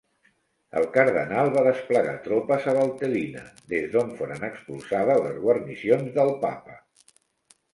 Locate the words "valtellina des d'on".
2.77-4.09